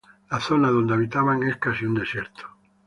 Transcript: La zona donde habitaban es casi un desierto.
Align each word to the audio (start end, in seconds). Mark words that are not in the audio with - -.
La 0.31 0.39
zona 0.39 0.71
donde 0.71 0.95
habitaban 0.95 1.43
es 1.43 1.57
casi 1.57 1.85
un 1.85 1.93
desierto. 1.93 2.47